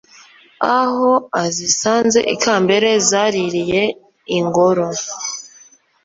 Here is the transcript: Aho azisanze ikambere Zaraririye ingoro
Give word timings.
Aho 0.77 1.11
azisanze 1.43 2.19
ikambere 2.33 2.89
Zaraririye 3.09 3.83
ingoro 4.37 4.87